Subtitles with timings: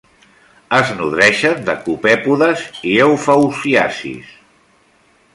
[0.75, 2.63] Es nodreixen de copèpodes
[2.93, 4.33] i eufausiacis.